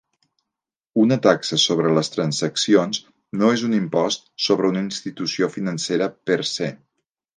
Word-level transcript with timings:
Una 1.01 1.17
taxa 1.25 1.59
sobre 1.63 1.91
les 1.97 2.09
transaccions 2.15 3.01
no 3.41 3.51
és 3.59 3.67
un 3.69 3.75
impost 3.81 4.27
sobre 4.47 4.73
una 4.73 4.83
institució 4.87 5.51
financera 5.59 6.09
per 6.31 6.41
se. 6.55 6.73